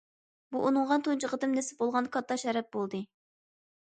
[0.55, 3.03] بۇ ئۇنىڭغا تۇنجى قېتىم نېسىپ بولغان كاتتا شەرەپ بولدى.